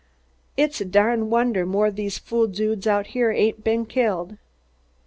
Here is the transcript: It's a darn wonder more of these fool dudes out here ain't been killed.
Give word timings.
It's 0.57 0.81
a 0.81 0.85
darn 0.85 1.29
wonder 1.29 1.63
more 1.63 1.85
of 1.85 1.95
these 1.95 2.17
fool 2.17 2.47
dudes 2.47 2.87
out 2.87 3.05
here 3.13 3.29
ain't 3.29 3.63
been 3.63 3.85
killed. 3.85 4.35